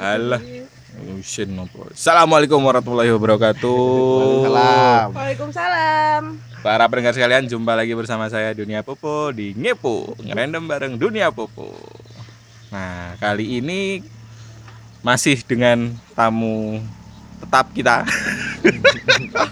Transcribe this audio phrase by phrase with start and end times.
[0.00, 0.40] Alah.
[1.52, 1.92] Nopo.
[1.92, 4.48] Assalamualaikum warahmatullahi wabarakatuh.
[4.48, 5.08] Salam.
[5.12, 6.22] Waalaikumsalam.
[6.64, 11.76] Para pendengar sekalian, jumpa lagi bersama saya Dunia Popo di Ngepo, ngerendam bareng Dunia Popo.
[12.72, 14.00] Nah, kali ini
[15.04, 16.80] masih dengan tamu
[17.44, 18.08] tetap kita.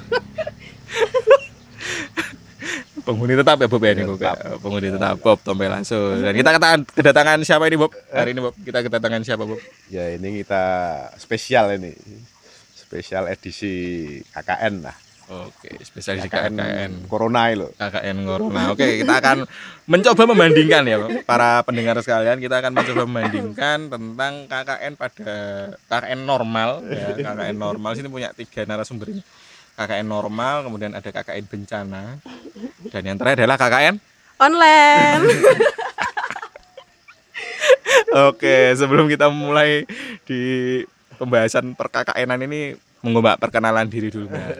[3.09, 4.37] penghuni tetap ya Bob ya ini Bob ya.
[4.61, 6.21] Penghuni tetap Bob Tompel langsung.
[6.21, 7.97] Dan kita kedatangan, kedatangan siapa ini Bob?
[8.13, 9.57] Hari ini Bob kita kedatangan siapa Bob?
[9.89, 10.65] Ya ini kita
[11.17, 11.97] spesial ini.
[12.77, 13.73] Spesial edisi
[14.29, 14.97] KKN lah.
[15.29, 17.05] Oke, spesialis di KKN.
[17.05, 17.69] Corona lo.
[17.77, 18.73] KKN Corona.
[18.73, 19.45] Oke, kita akan
[19.85, 20.97] mencoba membandingkan ya,
[21.29, 22.41] para pendengar sekalian.
[22.41, 25.33] Kita akan mencoba membandingkan tentang KKN pada
[25.85, 27.93] KKN normal ya, KKN normal.
[27.93, 29.21] Sini punya tiga narasumber ini.
[29.79, 32.19] KKN normal, kemudian ada KKN bencana,
[32.91, 33.95] dan yang terakhir adalah KKN.
[34.43, 35.23] Online.
[38.29, 39.87] Oke, sebelum kita mulai
[40.27, 40.83] di
[41.15, 44.51] pembahasan per KKN-an ini, monggo Mbak perkenalan diri dulu Mbak.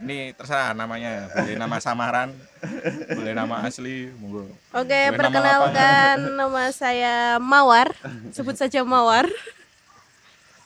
[0.00, 2.32] Ini terserah namanya, boleh nama samaran,
[3.12, 4.48] boleh nama asli, monggo.
[4.72, 7.92] Oke, Boleh nama perkenalkan nama saya Mawar.
[8.32, 9.28] Sebut saja Mawar.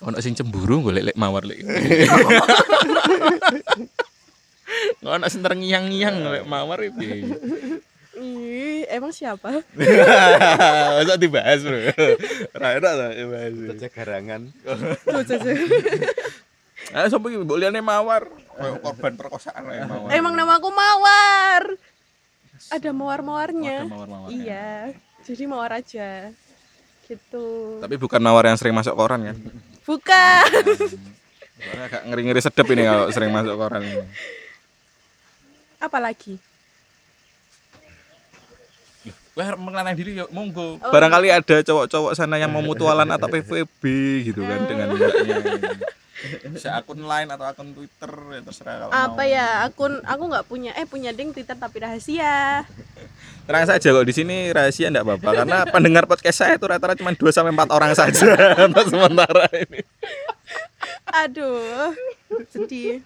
[0.01, 1.61] Ono sing cemburu golek lek mawar lek.
[5.05, 7.25] ono sing terngiang-ngiang lek mawar iki.
[8.21, 9.65] Ih, emang siapa?
[11.01, 11.79] Masa dibahas, Bro.
[12.53, 13.53] Ora enak lah dibahas.
[13.77, 14.41] Saja garangan.
[14.61, 15.25] Tuh.
[16.93, 18.29] Ah, sopo iki mbok liyane mawar,
[18.85, 20.09] korban perkosaan lek mawar.
[20.13, 21.65] Emang nama aku Mawar.
[22.69, 23.89] Ada mawar-mawarnya.
[23.89, 24.37] Ada mawar-mawarnya.
[24.37, 24.93] Iya.
[25.25, 26.29] Jadi mawar aja.
[27.09, 27.81] Gitu.
[27.81, 29.37] Tapi bukan mawar yang sering masuk koran kan?
[29.85, 30.51] Bukan.
[31.61, 34.05] Soalnya agak ngeri-ngeri sedep ini kalau sering masuk koran ini.
[35.81, 36.41] Apalagi?
[39.39, 40.77] Wah, mengenalkan diri yuk, monggo.
[40.83, 40.93] Oh.
[40.93, 43.83] Barangkali ada cowok-cowok sana yang mau mutualan atau PVB
[44.27, 45.37] gitu kan dengan mbaknya.
[46.51, 49.25] Bisa akun lain atau akun Twitter ya terserah kalau Apa mau.
[49.25, 49.47] ya?
[49.65, 50.71] Akun aku nggak punya.
[50.77, 52.65] Eh punya ding Twitter tapi rahasia.
[53.49, 57.11] Terang saja kok di sini rahasia enggak apa-apa karena pendengar podcast saya itu rata-rata cuma
[57.11, 58.31] 2 sampai 4 orang saja
[58.69, 59.81] untuk sementara ini.
[61.11, 61.91] Aduh,
[62.53, 63.03] sedih.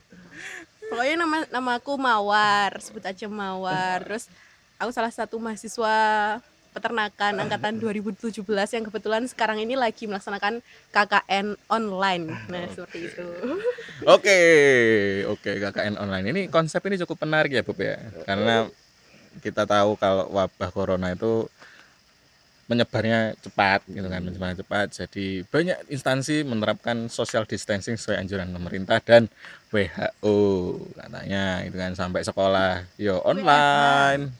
[0.84, 4.04] Pokoknya nama nama aku Mawar, sebut aja Mawar.
[4.04, 4.28] Terus
[4.76, 5.96] aku salah satu mahasiswa
[6.74, 8.42] peternakan angkatan 2017
[8.74, 10.58] yang kebetulan sekarang ini lagi melaksanakan
[10.90, 12.34] KKN online.
[12.50, 13.26] Nah, seperti itu.
[14.02, 14.38] Oke,
[15.30, 17.94] oke KKN online ini konsep ini cukup menarik ya Bob ya.
[18.26, 18.66] Karena
[19.38, 21.46] kita tahu kalau wabah corona itu
[22.64, 24.86] menyebarnya cepat gitu kan, menyebarnya cepat.
[24.90, 29.28] Jadi banyak instansi menerapkan social distancing sesuai anjuran pemerintah dan
[29.68, 30.36] WHO
[30.96, 34.32] katanya itu kan sampai sekolah yo online.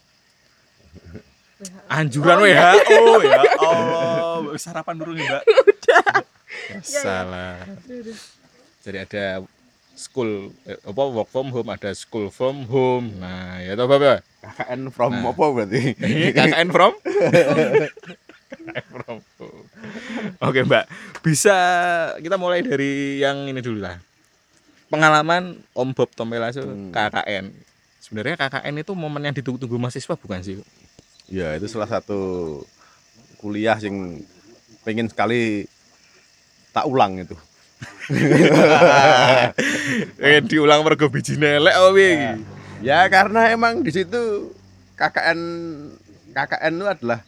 [1.85, 2.73] Anjuran Oh, iya.
[2.75, 5.43] WHO ya Allah, sarapan dulu nih Mbak.
[5.63, 6.05] Udah.
[6.65, 7.55] Ya, salah.
[8.81, 9.25] Jadi ada
[9.93, 13.15] school eh, apa work from home, ada school from home.
[13.15, 14.21] Nah, ya toh Bapak.
[14.41, 15.31] KKN from Nah.
[15.31, 15.81] apa berarti?
[16.35, 17.89] KKN from KKN
[18.87, 19.65] from home.
[20.39, 20.85] Oke, Mbak.
[21.21, 21.55] Bisa
[22.17, 23.97] kita mulai dari yang ini dulu lah.
[24.85, 26.89] Pengalaman Om Bob Tombelasu Hmm.
[26.89, 27.49] KKN.
[27.99, 30.61] Sebenarnya KKN itu momen yang ditunggu-tunggu mahasiswa bukan sih?
[31.25, 32.61] Ya itu salah satu
[33.41, 34.21] kuliah yang
[34.85, 35.65] pengen sekali
[36.69, 37.35] tak ulang itu.
[40.21, 42.31] Eh diulang mergo biji nelek piye iki?
[42.85, 44.53] Ya karena emang di situ
[44.95, 45.39] KKN
[46.31, 47.19] KKN itu adalah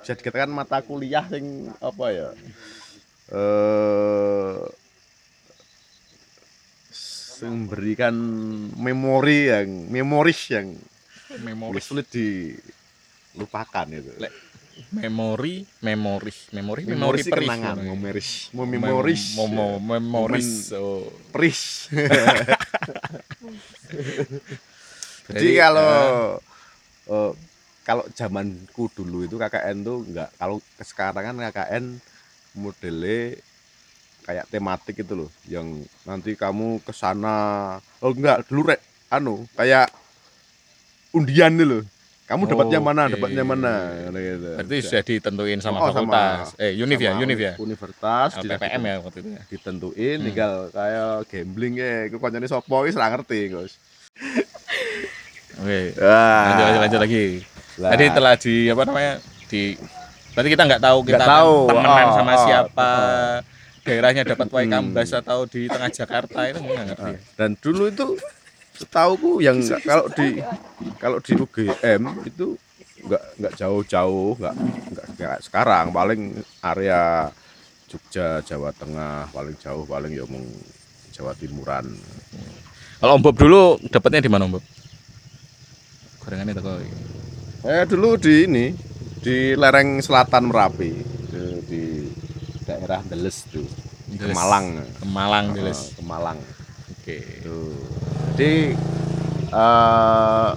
[0.00, 2.28] bisa dikatakan mata kuliah yang apa ya
[3.34, 4.54] eh
[7.42, 8.14] memberikan
[8.80, 10.72] memori yang memoris yang
[11.26, 12.06] Memori sulit
[13.36, 14.10] dilupakan itu.
[14.16, 14.32] Lek,
[14.92, 20.72] memori, memori, memori, memori kenangan, memoris, memoris, Memo, memoris.
[20.72, 21.08] Oh.
[21.32, 21.92] peris.
[25.26, 25.92] Jadi kalau
[27.10, 27.12] ah.
[27.12, 27.32] eh,
[27.86, 31.84] kalau zamanku dulu itu KKN tuh enggak kalau sekarang kan KKN
[32.58, 33.38] modelnya
[34.26, 39.86] kayak tematik itu loh yang nanti kamu ke sana oh enggak dulu rek anu kayak
[41.14, 41.86] undian nih
[42.26, 43.12] kamu dapatnya mana Oke.
[43.14, 43.72] dapatnya mana
[44.12, 44.48] gitu.
[44.52, 46.58] Berarti sudah ditentuin sama Oh, sama- fakultas.
[46.58, 47.52] eh, univ ya, Sama univ ya.
[47.56, 49.42] Universitas di- LPPM ya waktu itu ya.
[49.46, 50.26] ditentuin Hmm.
[50.26, 53.72] tinggal kayak gambling ya iku koncone sapa wis ora ngerti Gus.
[55.56, 55.80] Oke.
[55.96, 56.42] Wah.
[56.48, 57.26] Lanjut, lanjut, lanjut lagi.
[57.76, 57.90] Lah.
[57.92, 59.12] Tadi telah di apa namanya?
[59.46, 59.62] Di
[60.32, 61.54] Berarti kita nggak tahu kita Nggak tahu.
[61.66, 62.90] temenan Oh, sama oh, siapa.
[62.92, 63.36] oh.
[63.80, 64.56] Daerahnya dapat Hmm.
[64.58, 67.12] Waikambas atau di tengah Jakarta itu nggak ngerti.
[67.32, 68.06] Dan dulu itu
[68.76, 70.40] setauku yang kalau di
[71.00, 72.56] kalau di UGM itu
[73.06, 74.54] nggak nggak jauh-jauh nggak
[75.16, 77.30] nggak sekarang paling area
[77.86, 80.44] Jogja Jawa Tengah paling jauh paling ya mung
[81.14, 81.96] Jawa Timuran
[82.96, 84.64] Kalau Om Bob dulu dapatnya di mana Om Bob?
[86.24, 86.72] Gorengannya teko
[87.62, 88.66] saya dulu di ini
[89.22, 90.92] di lereng selatan Merapi
[91.30, 91.84] di, di
[92.66, 93.66] daerah Deles tuh
[94.06, 94.34] Deles.
[94.34, 94.66] Kemalang
[95.02, 95.94] Kemalang Deles.
[95.98, 96.38] Kemalang
[97.06, 97.22] Oke.
[97.38, 97.70] Tuh.
[98.36, 98.76] Jadi
[99.48, 100.50] eh,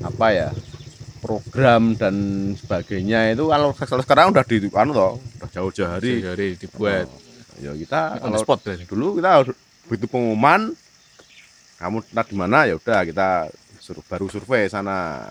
[0.00, 0.48] apa ya
[1.20, 2.14] program dan
[2.56, 6.24] sebagainya itu kalau sekarang udah di anu toh, udah jauh-jauh hari.
[6.24, 7.04] Hari dibuat
[7.56, 9.44] Ya kita on kalau spot dulu kita
[9.88, 10.76] begitu pengumuman
[11.76, 13.28] kamu di mana ya udah kita
[13.80, 15.24] sur- baru survei sana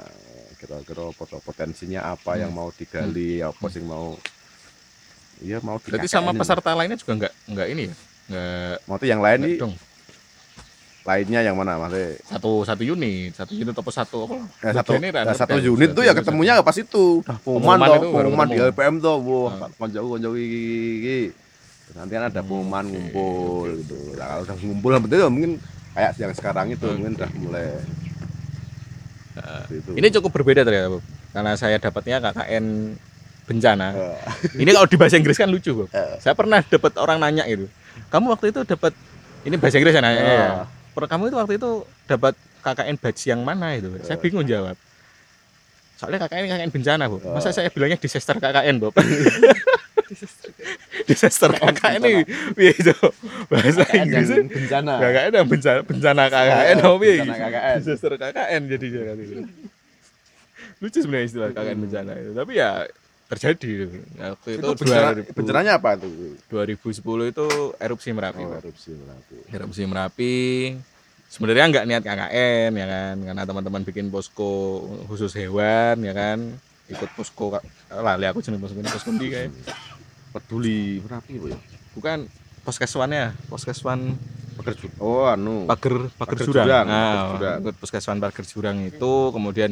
[0.58, 4.18] kira-kira pot- potensinya apa yang mau digali apa sih mau
[5.38, 5.86] iya mau Hmm.
[5.86, 7.96] Berarti sama peserta lainnya juga enggak enggak ini ya?
[8.26, 9.58] Enggak mau tuh yang lain nih.
[11.06, 14.36] Lainnya yang mana maksudnya Satu satu unit, satu unit atau satu apa?
[14.60, 17.78] Ya, satu, Bagiannya kan, ya, satu unit tuh ya satu- ketemunya pas itu udah pengumuman
[17.78, 18.58] Pengumuman baru pengumuman di.
[18.60, 19.70] LPM tuh wah Ah.
[19.72, 21.30] konjau konjau iki
[21.94, 25.52] nanti kan ada pengumuman Oke, ngumpul gitu nah, kalau udah ngumpul betul ya mungkin
[25.94, 27.20] kayak yang sekarang itu mungkin Oke.
[27.22, 27.68] udah mulai
[29.36, 29.90] Seperti itu.
[29.94, 31.04] Ini cukup berbeda ternyata, Bob.
[31.30, 32.96] Karena saya dapatnya KKN
[33.46, 33.88] bencana.
[33.92, 34.18] Eh,
[34.58, 35.92] Ini kalau di bahasa Inggris kan lucu, Bob.
[35.92, 36.16] Eh.
[36.18, 37.68] Saya pernah dapat orang nanya gitu.
[38.08, 38.96] Kamu waktu itu dapat
[39.44, 40.20] ini bahasa Inggris ya nanya.
[40.20, 40.32] Ah.
[40.32, 40.50] ya.
[40.96, 41.70] Per- Kamu itu waktu itu
[42.06, 42.34] dapat
[42.64, 43.92] KKN batch yang mana itu?
[44.02, 44.74] Saya bingung jawab.
[45.96, 47.22] Soalnya KKN KKN bencana, Bob.
[47.22, 48.96] Masa saya bilangnya disaster KKN, Bob?
[51.10, 52.14] disaster KKN ini
[52.54, 52.94] piye itu?
[53.48, 57.16] Bahasa KKN Inggris bencana KKN yang bencana bencana KKN Eh, apa piye?
[57.20, 57.78] bencana KKN.
[57.80, 59.34] Disaster KKN jadinya kan itu.
[60.78, 62.32] Lucu sebenarnya istilah KKN bencana itu.
[62.34, 62.70] Tapi ya
[63.26, 66.08] terjadi waktu itu, itu bencana, 2000 bencananya apa itu
[66.48, 67.46] 2010 itu
[67.76, 68.42] erupsi Merapi.
[68.42, 70.36] oh, erupsi Merapi Erupsi Merapi.
[71.26, 76.38] Sebenarnya nggak niat KKN ya kan, karena teman-teman bikin posko khusus hewan ya kan,
[76.86, 77.58] ikut posko
[77.90, 79.50] lali aku jeneng posko ini posko ndi kayak.
[80.32, 81.58] peduli Merapi Bu, ya
[81.92, 82.28] Bukan
[82.62, 84.20] poskeswannya, poskeswan
[84.56, 86.66] pekerja oh anu pager pager Pager jurang.
[86.66, 87.58] jurang, Nah, pager jurang.
[87.62, 89.72] ikut puskeswan pager jurang itu kemudian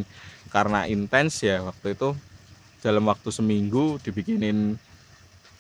[0.50, 2.12] karena intens ya waktu itu
[2.84, 4.76] dalam waktu seminggu dibikinin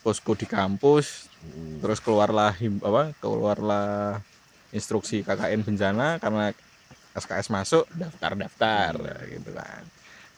[0.03, 1.83] posko di kampus Hmm.
[1.83, 4.15] terus keluarlah him, apa keluarlah
[4.71, 6.55] instruksi KKN bencana karena
[7.13, 8.95] SKS masuk daftar daftar
[9.27, 9.83] gitu kan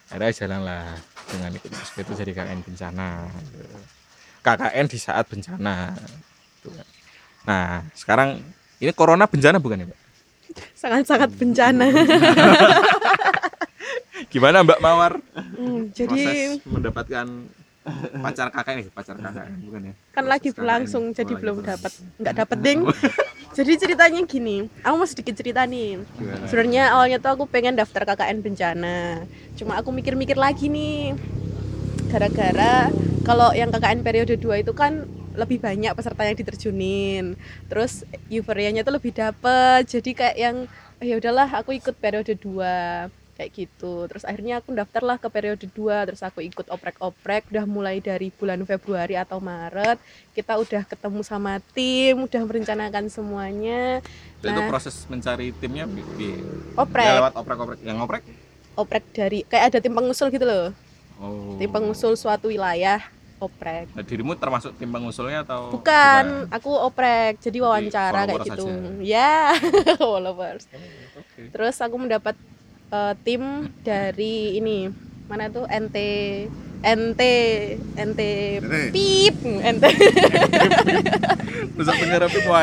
[0.09, 0.97] akhirnya jalanlah
[1.29, 3.29] dengan ikut posko itu jadi KKN bencana
[4.41, 5.93] KKN di saat bencana
[6.57, 6.87] Gitu kan.
[7.45, 8.41] nah sekarang
[8.81, 9.99] ini corona bencana bukan ya Mbak?
[10.73, 11.85] sangat-sangat bencana
[14.35, 15.13] gimana Mbak Mawar?
[15.31, 17.25] Hmm, proses jadi mendapatkan
[18.19, 19.93] pacar KKN eh, pacar KKN bukan ya?
[20.11, 22.79] Kan lagi Proses berlangsung jadi Oh, belum dapat nggak dapat ding.
[23.55, 26.03] Jadi ceritanya gini aku mau sedikit cerita nih.
[26.19, 26.43] Gimana?
[26.43, 29.23] sebenarnya awalnya tuh aku pengen daftar KKN bencana.
[29.55, 31.15] Cuma aku mikir-mikir lagi nih.
[32.11, 32.91] Gara-gara
[33.23, 35.07] kalau yang KKN periode 2 itu kan
[35.39, 37.39] lebih banyak peserta yang diterjunin.
[37.71, 39.87] Terus euforianya tuh lebih dapet.
[39.87, 40.55] Jadi kayak yang
[40.99, 44.07] "Ah, ya udahlah aku ikut periode 2 kayak gitu.
[44.07, 47.51] Terus akhirnya aku daftarlah ke periode 2 terus aku ikut oprek-oprek.
[47.51, 49.99] Udah mulai dari bulan Februari atau Maret
[50.31, 53.99] kita udah ketemu sama tim udah merencanakan semuanya.
[54.39, 54.67] Itu Nah.
[54.67, 56.43] proses mencari timnya bi- bi-
[56.73, 57.05] oprek.
[57.05, 57.79] ya, lewat oprek-oprek.
[57.81, 58.23] Yang oprek?
[58.75, 60.67] Oprek dari kayak ada tim pengusul gitu loh.
[61.15, 61.55] Oh.
[61.55, 62.99] Tim pengusul suatu wilayah
[63.37, 63.91] oprek.
[63.91, 67.39] Nah, dirimu termasuk tim pengusulnya atau bukan aku oprek.
[67.39, 68.63] Jadi wawancara kayak followers gitu.
[68.67, 69.03] aja.
[69.03, 69.33] ya
[69.97, 70.63] followers.
[71.15, 71.51] Oke.
[71.51, 72.35] terus aku mendapat
[72.87, 73.43] eh, tim
[73.81, 74.89] dari ini
[75.25, 75.97] mana tuh NT
[76.85, 77.21] NT
[77.97, 78.21] NT
[78.93, 79.85] pip NT
[81.73, 82.61] Nusa Tenggara Pip wah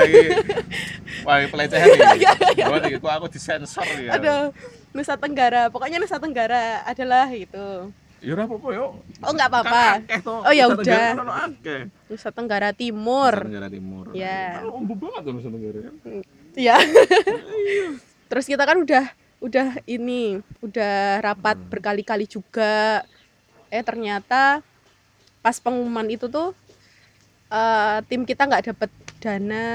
[1.26, 2.62] wah iki pelecehan iki.
[2.62, 4.14] Buat iki kok aku disensor ya.
[4.14, 4.54] ada
[4.92, 7.90] Nusa Tenggara pokoknya Nusa Tenggara adalah itu
[8.22, 9.02] Ya ora apa-apa yo.
[9.18, 10.22] oh nggak apa-apa Kan.
[10.46, 11.18] Oh, ya udah.
[11.58, 11.90] kan.
[12.06, 14.04] Nusa Tenggara Timur Nusa Tenggara Timur.
[14.14, 14.62] Ya.
[14.62, 15.78] Kan umbu banget Nusa Tenggara.
[15.82, 15.94] kan.
[16.54, 16.76] ya
[18.30, 19.10] terus kita kan udah
[19.42, 23.02] udah ini udah rapat berkali-kali juga
[23.74, 24.62] eh ternyata
[25.42, 26.54] pas pengumuman itu tuh
[27.50, 28.90] eh, tim kita nggak dapet
[29.22, 29.70] dana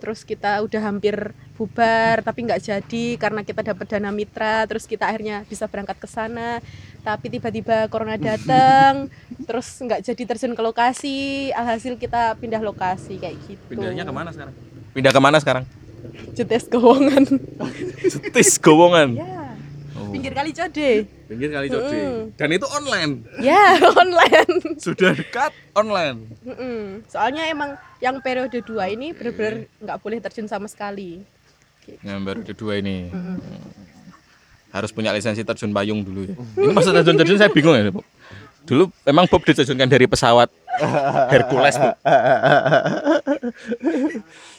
[0.00, 5.08] terus kita udah hampir bubar tapi nggak jadi karena kita dapat dana mitra terus kita
[5.08, 6.60] akhirnya bisa berangkat ke sana
[7.00, 9.08] tapi tiba-tiba corona datang
[9.48, 14.28] terus nggak jadi terjun ke lokasi alhasil kita pindah lokasi kayak gitu Pindahnya ke mana
[14.32, 14.54] sekarang?
[14.92, 15.64] Pindah ke mana sekarang?
[16.36, 17.24] Jetes kewongan
[18.04, 19.16] Setis Gowongan.
[19.16, 19.32] ya
[19.96, 21.88] Oh, pinggir kali code pinggir kali Code.
[21.88, 22.36] Mm.
[22.36, 23.24] Dan itu online.
[23.40, 26.28] ya online Sudah dekat online.
[26.44, 27.00] Mm-mm.
[27.08, 31.24] soalnya emang yang periode 2 ini bener-bener nggak boleh terjun sama sekali
[32.04, 33.08] Yang baru kedua ini.
[33.08, 33.40] Mm-mm.
[34.68, 36.36] harus punya lisensi terjun payung dulu ya.
[36.36, 38.04] Ini maksud terjun terjun saya bingung ya, Bob.
[38.66, 40.52] Dulu memang Bob diterjunkan dari pesawat
[41.32, 41.88] Hercules Bu.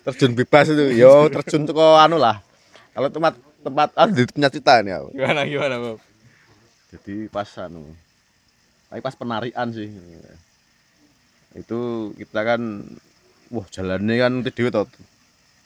[0.07, 2.39] terjun bebas itu yo terjun ke anu lah
[2.91, 5.99] kalau tempat tempat anu di punya cerita ini aku Gimana gimana Bob?
[6.89, 7.83] jadi pas anu
[8.87, 9.91] tapi pas penarian sih
[11.53, 11.79] itu
[12.15, 12.61] kita kan
[13.49, 14.87] wah jalannya kan tidur tuh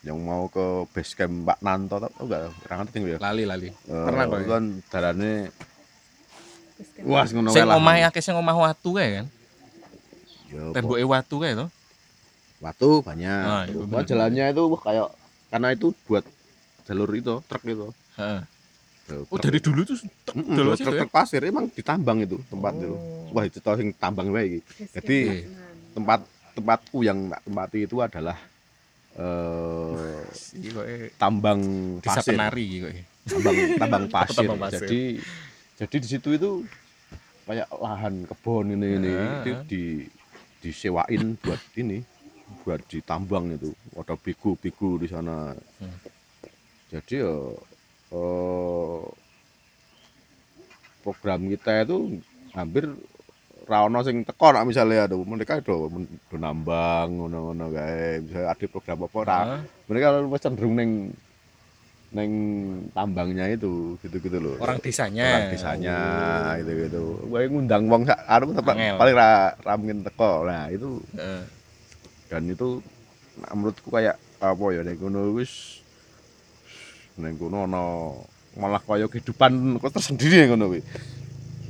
[0.02, 3.70] yang mau ke base camp Pak Nanto tau tau enggak orang tinggal ya Lali lali.
[3.70, 4.54] Eh, Pernah kok itu ya?
[4.58, 5.34] kan jalannya
[7.06, 7.78] wah ngono Sing wae lah.
[7.78, 9.28] omahe akeh sing omah watu kae kan.
[10.50, 11.70] Yo, Temboke watu kae to.
[12.62, 13.42] Watu banyak.
[13.44, 14.06] Ah, iya, Wah, bener.
[14.06, 15.08] jalannya itu wah, kayak
[15.50, 16.24] karena itu buat
[16.84, 17.88] jalur itu truk itu.
[18.16, 18.42] Heeh.
[19.02, 21.00] Truk- Oh dari dulu tuh jalur truk, situ ya.
[21.02, 22.94] truk pasir emang ditambang itu tempat itu.
[22.94, 23.34] Oh.
[23.34, 24.60] Wah itu tau sing tambang wae iki.
[24.94, 25.18] Jadi
[25.92, 28.38] tempat tempatku yang tak tempati itu adalah
[29.12, 30.22] eh
[30.54, 30.86] Iki kok
[31.18, 31.60] tambang
[32.00, 32.32] desa pasir.
[32.32, 32.92] penari iki kok.
[33.28, 34.38] Tambang tambang pasir.
[34.38, 34.80] Tambang pasir.
[34.82, 35.02] Jadi
[35.76, 36.50] jadi di situ itu
[37.44, 39.84] kayak lahan kebun ini ini itu di
[40.62, 42.06] disewain buat ini
[42.62, 45.98] buat ditambang itu ada bigu-bigu di sana Hmm.
[46.90, 47.34] jadi ya
[48.12, 49.02] eh,
[51.02, 52.86] program kita itu hampir
[53.66, 55.88] rawono sing teko nak misalnya ada mereka do,
[56.28, 59.62] do nambang ngono-ngono kae misalnya ada program apa ora Heeh.
[59.88, 60.92] mereka lebih cenderung neng
[62.12, 62.32] neng
[62.92, 65.24] tambangnya itu gitu-gitu loh Orang desanya.
[65.24, 65.98] orang desanya
[66.60, 69.00] gitu gitu gue ngundang wong anu Angel.
[69.00, 71.00] paling ra, ra mungkin teko nah itu.
[72.32, 72.80] Dan itu
[73.44, 75.84] nah, menurutku kayak apa ya ning kono wis
[77.20, 77.84] ning kono ana
[78.56, 80.82] malah kaya kehidupan kok tersendiri ning kono kuwi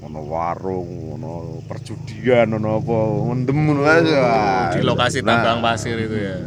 [0.06, 2.98] ono warung ono perjudian ono apa
[3.34, 6.38] mendem ngono aja Wah, Di lokasi nah, tambang pasir itu ya.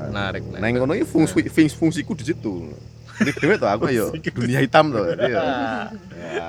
[0.00, 0.42] Menarik.
[0.48, 0.60] menarik.
[0.64, 2.72] Neng kono iki fungsi fungsi fungsiku di situ.
[3.20, 5.12] Ini dewe tuh aku yo dunia hitam tuh.
[5.12, 5.44] Iya.
[6.20, 6.48] Ya.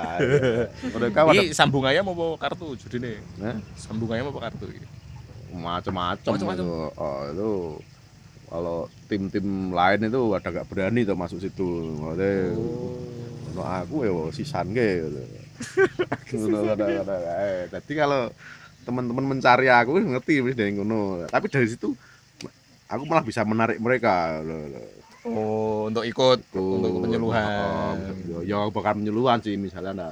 [0.88, 3.20] Mereka pada Ini sambung ayam apa kartu judine?
[3.44, 3.60] Hah?
[3.76, 5.01] Sambung ayam apa kartu iki?
[5.52, 6.64] Macam-macam itu.
[6.96, 7.50] Oh, itu
[8.48, 11.68] kalau tim-tim lain itu ada gak berani tuh masuk situ.
[11.96, 12.96] Maksudnya Oh.
[13.52, 15.22] ono aku ya sisan ge gitu.
[16.32, 18.32] Eh, Jadi kalau
[18.82, 21.28] teman-teman mencari aku ngerti wis dari ngono.
[21.28, 21.92] Tapi dari situ
[22.88, 24.40] aku malah bisa menarik mereka.
[25.22, 27.94] Oh, untuk ikut untuk penyuluhan.
[28.34, 30.08] Oh, ya bukan penyuluhan sih misalnya ada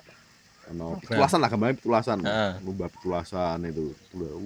[0.70, 1.02] ano Program.
[1.02, 2.52] petulasan lah gambarnya petulasan Heeh.
[2.62, 3.84] lomba petulasan itu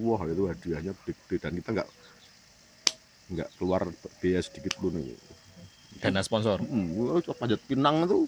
[0.00, 1.88] wah itu hadiahnya gede dan kita nggak
[3.26, 3.82] nggak keluar
[4.18, 5.16] biaya sedikit pun itu
[5.94, 6.58] Dana sponsor.
[6.58, 8.24] hmm, panjat pinang itu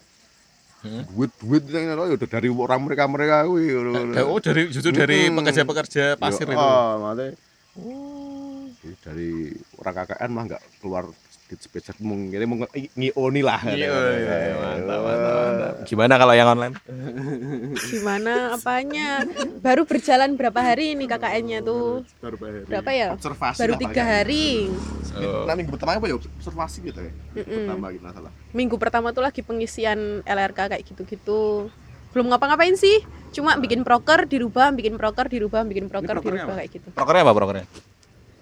[0.76, 1.02] Hmm.
[1.08, 3.74] duit duit yang udah dari orang mereka mereka wih
[4.22, 5.40] Oh, dari justru dari Hmm.
[5.40, 6.54] pekerja-pekerja pasir itu.
[6.54, 7.00] oh,
[7.80, 8.68] Oh.
[9.02, 9.50] dari
[9.80, 11.04] orang KKN mah nggak keluar
[11.46, 13.86] sedikit spesial mungkin mau nge- ngioni lah Iya,
[14.18, 15.74] iya, mantap, mantap, mantap.
[15.86, 16.74] Gimana kalau yang online?
[17.78, 19.22] Gimana apanya?
[19.62, 22.02] Baru berjalan berapa hari ini KKN-nya tuh?
[22.66, 23.14] Berapa ya?
[23.14, 24.66] observasi Baru tiga hari.
[25.14, 25.46] Oh.
[25.46, 27.12] Nah minggu pertama apa ya observasi gitu ya.
[27.32, 28.32] Minggu pertama gitu salah.
[28.50, 31.70] Minggu pertama tuh lagi pengisian LRK kayak gitu-gitu.
[32.10, 33.06] Belum ngapa-ngapain sih?
[33.30, 36.88] Cuma bikin proker dirubah, bikin proker dirubah, bikin proker dirubah kayak gitu.
[36.90, 37.66] Prokernya apa prokernya?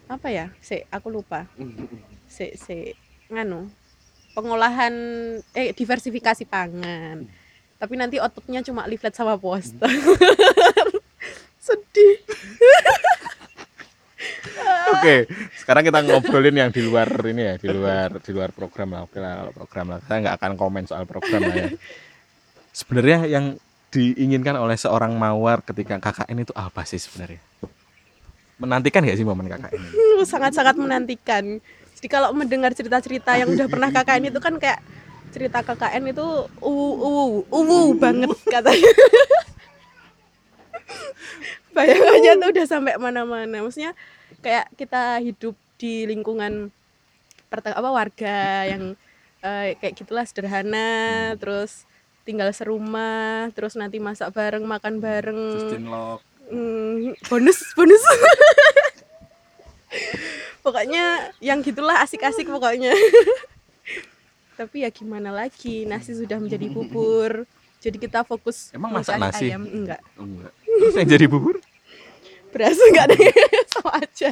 [0.08, 0.48] Apa ya?
[0.64, 1.44] Se, aku lupa.
[2.34, 2.98] Se, se,
[3.30, 3.70] nganu.
[4.34, 4.90] Pengolahan
[5.54, 7.22] eh diversifikasi pangan.
[7.78, 9.86] Tapi nanti outputnya cuma leaflet sama poster.
[11.66, 12.18] Sedih.
[14.94, 15.28] Oke,
[15.60, 19.02] sekarang kita ngobrolin yang di luar ini ya, di luar di luar program lah.
[19.06, 19.98] Oke lah kalau program lah.
[20.04, 21.68] Saya nggak akan komen soal program lah ya.
[22.78, 23.54] Sebenarnya yang
[23.94, 27.38] diinginkan oleh seorang mawar ketika KKN itu apa sih sebenarnya?
[28.58, 30.24] Menantikan nggak sih momen KKN ini?
[30.26, 31.62] sangat-sangat menantikan.
[32.04, 34.76] Jadi kalau mendengar cerita-cerita yang udah pernah KKN itu kan kayak
[35.32, 38.92] cerita KKN itu uwu uwu uwu banget katanya.
[41.72, 43.64] Bayangannya tuh udah sampai mana-mana.
[43.64, 43.96] Maksudnya
[44.44, 46.68] kayak kita hidup di lingkungan
[47.48, 49.00] apa warga yang
[49.40, 51.88] eh, kayak gitulah sederhana, terus
[52.28, 55.40] tinggal serumah, terus nanti masak bareng, makan bareng.
[56.52, 58.04] Hmm, bonus bonus
[60.64, 61.04] pokoknya
[61.38, 62.96] yang gitulah asik-asik pokoknya
[64.58, 67.44] tapi ya gimana lagi nasi sudah menjadi bubur
[67.78, 69.52] jadi kita fokus Emang masak nasi?
[69.52, 70.52] ayam enggak Enggak.
[70.64, 71.60] Terus yang jadi bubur?
[72.48, 73.18] beras enggak deh
[73.74, 74.30] sama aja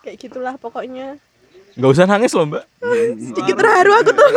[0.00, 1.16] kayak gitulah pokoknya
[1.72, 2.68] Nggak usah nangis loh mbak.
[3.16, 4.28] sedikit terharu aku tuh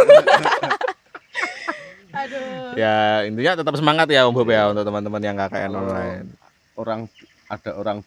[2.16, 6.28] aduh Ya intinya tetap semangat ya Om Bob ya untuk teman-teman yang KKN online.
[6.76, 7.08] Orang
[7.48, 7.98] ada orang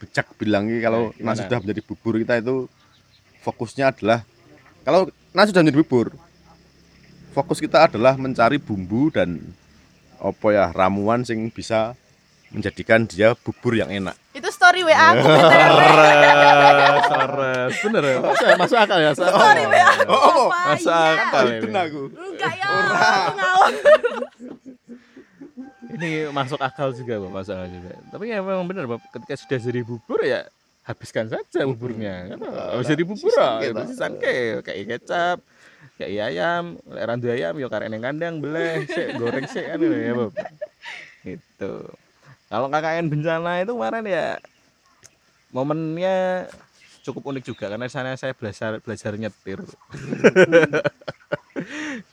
[0.00, 1.36] bijak bilang ini kalau Gimana?
[1.36, 2.56] nasi sudah menjadi bubur kita itu
[3.40, 4.24] fokusnya adalah
[4.80, 6.06] kalau nasi sudah menjadi bubur
[7.30, 9.38] fokus kita adalah mencari bumbu dan
[10.18, 11.92] apa ya ramuan sing bisa
[12.50, 14.18] menjadikan dia bubur yang enak.
[14.34, 15.22] Itu story WA aku.
[17.06, 17.72] Sores.
[17.78, 18.16] Bener ya?
[18.18, 19.10] Masuk, masuk akal ya?
[19.14, 19.26] Masuk.
[19.30, 20.10] Story WA aku.
[20.10, 21.14] Oh, Apa masuk ya?
[21.14, 21.44] akal.
[21.46, 22.02] Itu aku.
[22.10, 23.72] Enggak ya, aku ngawur.
[25.96, 27.32] Ini masuk akal juga, Bapak.
[27.42, 27.92] Masuk akal juga.
[28.12, 29.08] Tapi ya memang benar, Bapak.
[29.14, 30.46] Ketika sudah jadi bubur ya
[30.86, 32.34] habiskan saja buburnya.
[32.34, 33.62] Kan harus jadi bubur lah.
[33.62, 35.38] Itu sisan ke, kayak kecap,
[36.00, 40.12] kayak ayam, lek randu ayam yo karek ning kandang beleh, sik goreng sik kan ya,
[40.16, 40.48] Bapak.
[41.22, 41.72] Gitu.
[42.50, 44.26] Kalau KKN bencana itu kemarin ya
[45.54, 46.46] momennya
[47.06, 49.60] cukup unik juga karena di sana saya belajar belajar nyetir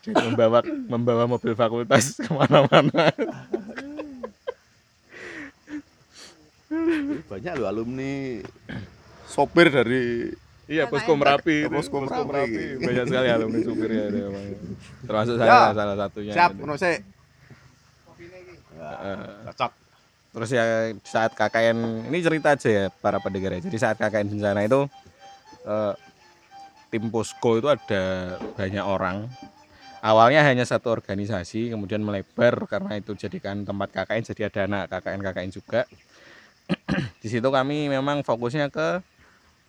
[0.04, 3.12] Dan membawa membawa mobil fakultas ke mana-mana
[7.28, 8.44] Banyak loh alumni.
[9.28, 10.32] Sopir dari
[10.68, 12.80] iya posko merapi Ya, Posko Merapi.
[12.80, 14.46] banyak sekali alumni supirnya ada emang.
[15.04, 16.34] termasuk saya Ya, salah satunya.
[16.34, 17.00] Siap, sik.
[19.48, 19.72] Cocok.
[20.28, 20.64] terus ya
[21.02, 23.64] saat KKN ini cerita aja ya para pendengar ya.
[23.64, 24.82] Jadi saat KKN bencana itu
[25.66, 25.94] eh,
[26.88, 28.04] tim posko itu ada
[28.54, 29.28] banyak orang.
[29.98, 35.20] Awalnya hanya satu organisasi kemudian melebar karena itu jadikan tempat KKN jadi ada anak KKN
[35.26, 35.82] KKN juga
[37.22, 39.02] di situ kami memang fokusnya ke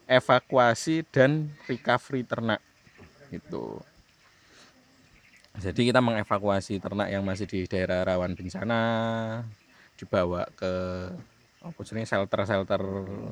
[0.09, 2.61] evakuasi dan recovery ternak
[3.29, 3.81] gitu.
[5.59, 8.83] Jadi kita mengevakuasi ternak yang masih di daerah rawan bencana
[9.99, 10.73] dibawa ke
[11.59, 12.79] apa sih shelter-shelter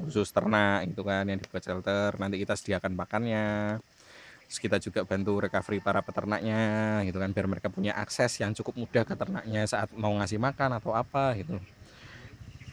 [0.02, 2.18] khusus ternak gitu kan yang dibuat shelter.
[2.18, 3.78] Nanti kita sediakan pakannya
[4.46, 6.62] Terus kita juga bantu recovery para peternaknya
[7.02, 10.78] gitu kan biar mereka punya akses yang cukup mudah ke ternaknya saat mau ngasih makan
[10.78, 11.58] atau apa gitu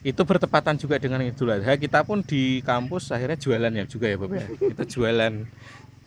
[0.03, 1.79] itu bertepatan juga dengan Idul Adha.
[1.79, 4.47] Kita pun di kampus akhirnya jualan ya juga ya Bapak ya?
[4.75, 5.33] Kita jualan.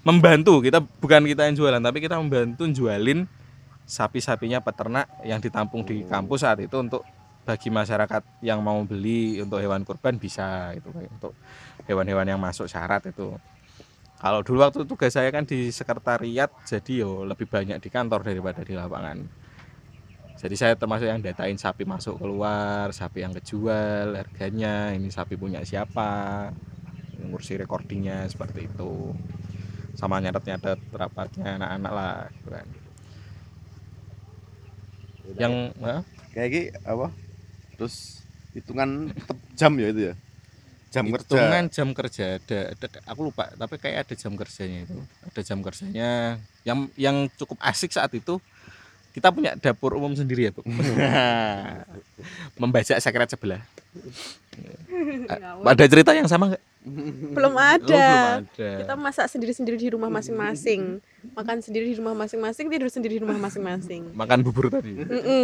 [0.05, 0.61] Membantu.
[0.61, 3.25] Kita bukan kita yang jualan tapi kita membantu jualin
[3.89, 7.03] sapi-sapinya peternak yang ditampung di kampus saat itu untuk
[7.47, 11.33] bagi masyarakat yang mau beli untuk hewan kurban bisa itu untuk
[11.87, 13.33] hewan-hewan yang masuk syarat itu.
[14.17, 18.61] Kalau dulu waktu tugas saya kan di sekretariat jadi yo lebih banyak di kantor daripada
[18.67, 19.46] di lapangan
[20.37, 25.65] jadi saya termasuk yang datain sapi masuk keluar sapi yang kejual harganya ini sapi punya
[25.65, 26.49] siapa
[27.17, 29.17] ngurusi recordingnya seperti itu
[29.97, 32.69] sama nyatet-nyatet rapatnya anak-anak lah gitu kan
[35.35, 36.03] yang Hah?
[36.31, 37.11] kayak gini apa?
[37.75, 38.23] Terus
[38.55, 39.11] hitungan
[39.59, 40.15] jam ya itu ya.
[40.95, 41.27] Jam kerja.
[41.27, 45.59] hitungan jam kerja ada, ada aku lupa tapi kayak ada jam kerjanya itu ada jam
[45.61, 46.11] kerjanya
[46.63, 48.39] yang yang cukup asik saat itu
[49.17, 50.61] kita punya dapur umum sendiri ya bu
[52.61, 53.65] membajak sekret sebelah
[55.27, 55.65] Ngawur.
[55.67, 56.63] ada cerita yang sama nggak
[57.35, 57.83] Belum Oh, ada.
[57.83, 61.03] belum ada Kita masak sendiri-sendiri di rumah masing-masing.
[61.35, 64.15] Makan sendiri di rumah masing-masing, tidur sendiri di rumah masing-masing.
[64.15, 64.95] makan bubur tadi.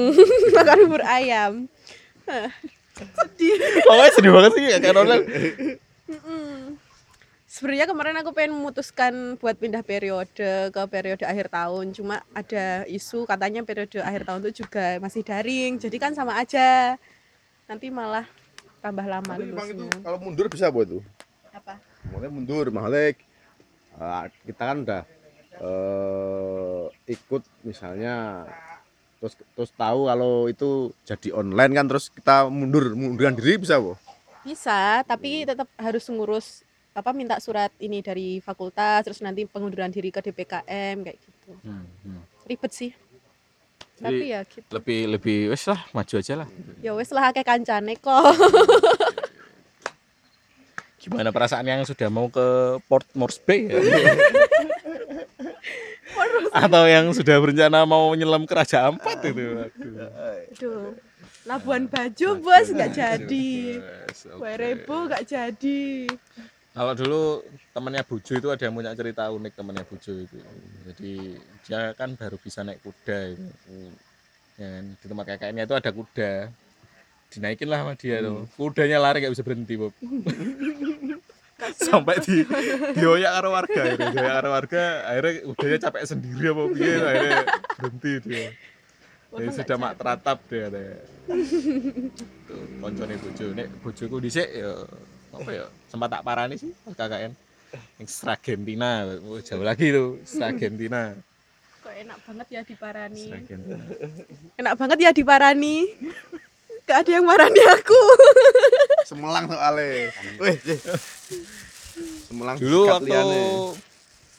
[0.56, 1.66] Makan bubur ayam.
[2.94, 3.58] Sedih.
[3.82, 6.41] pokoknya sedih banget sih ya Mm-mm.
[7.52, 13.28] Sebenarnya kemarin aku pengen memutuskan buat pindah periode ke periode akhir tahun, cuma ada isu
[13.28, 16.96] katanya periode akhir tahun itu juga masih daring, jadi kan sama aja.
[17.68, 18.24] Nanti malah
[18.80, 20.00] tambah lama Tapi itu lulusnya.
[20.00, 21.04] kalau mundur bisa buat itu.
[21.52, 21.76] Apa?
[22.08, 23.20] Maksudnya mundur, maksudnya
[24.00, 25.02] eh, kita kan udah
[25.60, 28.48] eh, ikut misalnya
[29.20, 33.92] terus terus tahu kalau itu jadi online kan terus kita mundur munduran diri bisa bu
[34.40, 40.12] Bisa, tapi tetap harus ngurus apa minta surat ini dari fakultas, terus nanti pengunduran diri
[40.12, 41.52] ke DPKM kayak gitu.
[41.64, 42.22] Hmm, hmm.
[42.44, 42.92] Ribet sih.
[44.02, 44.68] Jadi, Tapi ya gitu.
[44.72, 46.48] lebih lebih wes lah maju aja lah
[46.82, 48.34] Ya wes lah kayak kancane kok.
[51.02, 53.78] gimana perasaan yang sudah mau ke Port Moresby ya?
[56.52, 59.66] atau yang sudah berencana mau menyelam ke Raja Ampat itu Aduh.
[60.52, 60.94] Aduh.
[61.42, 63.82] Labuan Bajo bos nggak jadi.
[64.38, 66.06] Werebo nggak jadi.
[66.72, 67.22] Kalau dulu
[67.76, 70.38] temannya Bujo itu ada yang punya cerita unik temannya Bujo itu.
[70.88, 71.12] Jadi
[71.68, 73.46] dia kan baru bisa naik kuda itu.
[74.56, 74.84] Ya kan?
[74.96, 76.32] di tempat KKN-nya itu ada kuda.
[77.32, 78.48] Dinaikin lah sama dia tuh.
[78.56, 79.92] Kudanya lari nggak bisa berhenti Bob.
[81.62, 82.42] Sampai di
[82.98, 84.08] dioyak karo warga akhirnya.
[84.10, 87.40] Dioyak karo warga akhirnya kudanya capek sendiri apa piye akhirnya
[87.78, 88.44] berhenti dia.
[89.32, 90.00] Wah, ya nggak sudah mak jadi.
[90.00, 90.96] teratap dia katanya
[92.44, 94.72] tuh koncone bojo nek bojoku dhisik ya
[95.32, 97.32] apa ya sempat tak parani sih pas KKN
[97.72, 98.88] yang Argentina
[99.24, 101.16] oh, jauh lagi tuh Argentina
[101.82, 103.26] Kok enak banget ya diparani.
[103.34, 103.82] Argentina
[104.54, 105.90] Enak banget ya diparani.
[106.86, 108.00] Gak ada yang marani aku.
[109.12, 110.08] semelang soalnya
[110.40, 110.78] weh eh.
[112.30, 113.42] semelang dulu waktu liane.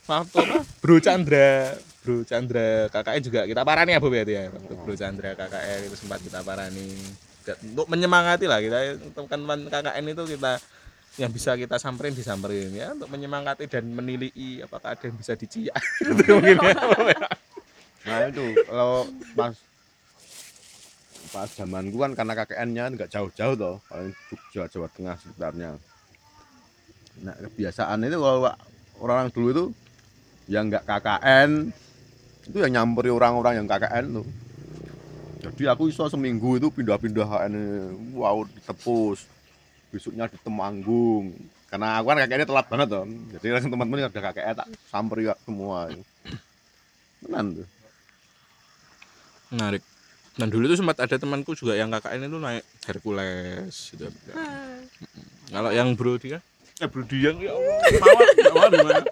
[0.09, 4.43] waktu apa Bro Chandra Bro Chandra KKN juga kita parani ya Bob ya itu ya
[4.49, 6.89] waktu Bro Chandra KKN itu sempat kita parani
[7.43, 10.51] untuk menyemangati lah kita teman-teman KKN itu kita
[11.21, 15.77] yang bisa kita samperin disamperin ya untuk menyemangati dan menilai apakah ada yang bisa diciak
[16.09, 16.57] gitu mungkin
[17.13, 17.29] ya.
[18.03, 19.05] Nah itu kalau
[19.37, 19.53] pas
[21.29, 25.69] pas zamanku kan karena KKN-nya nggak jauh-jauh toh, paling Jogja, Jawa Tengah sekitarnya.
[27.21, 28.49] Nah kebiasaan itu kalau
[29.01, 29.65] orang dulu itu
[30.49, 31.69] yang nggak KKN
[32.49, 34.27] itu yang nyamperi orang-orang yang KKN tuh.
[35.43, 37.53] Jadi aku iso seminggu itu pindah-pindah KKN,
[38.17, 39.29] wow ditepus,
[39.93, 41.37] besoknya di Temanggung.
[41.69, 43.05] Karena aku kan KKN telat banget tuh.
[43.37, 45.93] Jadi langsung teman-teman yang udah KKN tak samperi semua.
[47.21, 47.67] Tenan tuh.
[49.53, 49.85] menarik.
[50.33, 54.09] Dan dulu itu sempat ada temanku juga yang KKN itu naik Hercules gitu.
[55.53, 56.41] Kalau yang bro dia
[56.81, 59.05] eh bro dia ya Allah.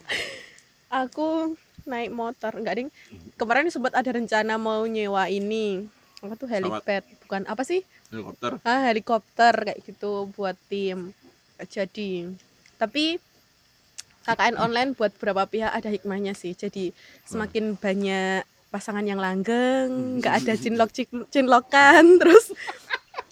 [1.05, 1.53] Aku
[1.85, 2.57] naik motor.
[2.57, 2.89] Enggak ding.
[3.37, 5.85] Kemarin sempat ada rencana mau nyewa ini.
[6.25, 7.05] Apa tuh helipad?
[7.29, 8.59] Bukan apa sih helikopter?
[8.67, 11.15] Ah helikopter kayak gitu buat tim.
[11.61, 12.27] Jadi
[12.75, 13.17] tapi
[14.21, 16.53] KKN online buat beberapa pihak ada hikmahnya sih.
[16.53, 16.93] Jadi
[17.25, 20.95] semakin banyak pasangan yang langgeng nggak ada cinlok
[21.27, 22.55] cinlokan terus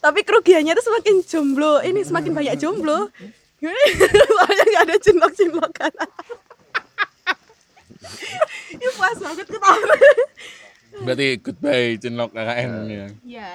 [0.04, 1.84] tapi kerugiannya tuh semakin jomblo.
[1.84, 3.12] Ini semakin banyak jomblo.
[4.40, 5.92] Soalnya nggak ada cinlok cinlokan.
[8.74, 9.76] Ini puas banget ketawa
[11.00, 13.08] berarti goodbye cinlok KKN ya?
[13.24, 13.54] Iya.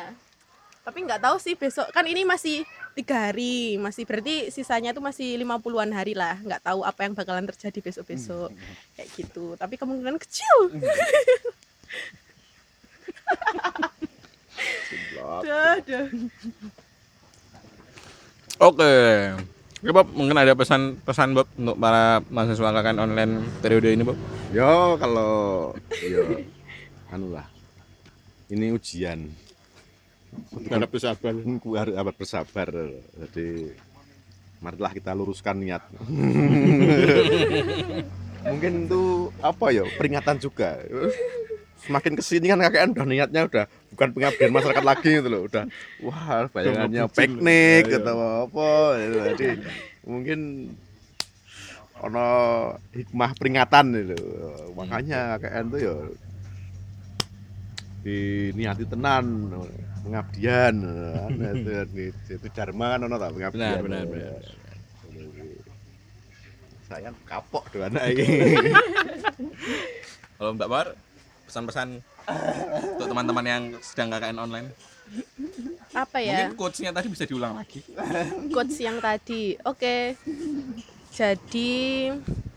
[0.85, 5.41] Tapi nggak tahu sih besok kan ini masih tiga hari, masih berarti sisanya tuh masih
[5.41, 6.37] 50-an hari lah.
[6.45, 8.53] Nggak tahu apa yang bakalan terjadi besok-besok.
[8.93, 9.57] Kayak gitu.
[9.57, 10.57] Tapi kemungkinan kecil.
[15.25, 16.07] Duh, duh.
[18.61, 18.93] oke
[19.85, 24.17] Oke Bob, mungkin ada pesan-pesan Bob untuk para mahasiswa KKN online periode ini Bob
[24.53, 26.41] Yo kalau yo
[27.13, 27.45] anu lah.
[28.49, 29.44] Ini ujian.
[30.71, 32.69] Harap bersabar Ku harus abad bersabar.
[33.21, 33.75] Jadi
[34.63, 35.83] marilah kita luruskan niat.
[38.49, 39.03] Mungkin itu
[39.41, 40.81] apa ya peringatan juga.
[41.85, 45.69] Semakin ke sini kan KKN udah niatnya udah bukan pengabdian masyarakat lagi gitu loh, udah
[46.01, 47.99] wah bayangannya piknik Ya, ya.
[48.01, 48.17] atau
[48.49, 48.71] apa
[49.05, 49.19] gitu.
[49.21, 49.49] Jadi
[50.09, 50.41] mungkin
[52.01, 52.29] ono
[52.97, 54.17] hikmah peringatan gitu.
[54.77, 55.95] Makanya KKN tuh ya
[58.05, 59.49] diniati tenan
[60.05, 60.75] pengabdian
[61.33, 61.73] itu,
[62.13, 64.43] itu, itu dharma kan ono tak pengabdian Benar, benar, benar.
[66.85, 68.71] saya kapok doa anak ini
[70.35, 70.87] Kalau Mbak Mar,
[71.47, 71.89] pesan-pesan
[72.99, 74.69] untuk teman-teman yang sedang KKN online.
[75.95, 76.51] Apa ya?
[76.51, 77.79] Mungkin quotes-nya tadi bisa diulang lagi.
[78.51, 79.55] Quotes yang tadi.
[79.63, 80.19] Oke.
[81.15, 82.11] Jadi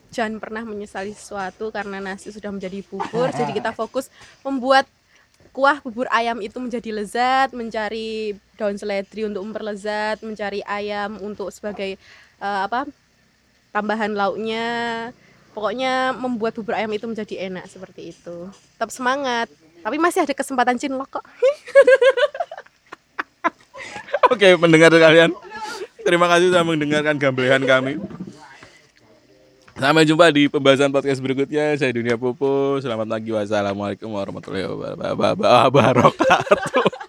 [0.10, 3.30] jangan pernah menyesali sesuatu karena nasi sudah menjadi bubur.
[3.30, 4.10] Jadi kita fokus
[4.42, 4.90] membuat
[5.58, 11.98] kuah bubur ayam itu menjadi lezat, mencari daun seledri untuk memperlezat, mencari ayam untuk sebagai
[12.38, 12.86] eh, apa?
[13.74, 15.10] tambahan lauknya.
[15.58, 18.54] Pokoknya membuat bubur ayam itu menjadi enak seperti itu.
[18.78, 19.50] Tetap semangat.
[19.82, 21.26] Tapi masih ada kesempatan cinlok kok.
[24.34, 25.34] Oke, pendengar kalian.
[26.06, 27.98] Terima kasih sudah mendengarkan gamblehan kami.
[29.78, 31.78] Sampai jumpa di pembahasan podcast berikutnya.
[31.78, 32.82] Saya Dunia Popo.
[32.82, 33.30] Selamat pagi.
[33.30, 37.06] Wassalamualaikum warahmatullahi wabarakatuh.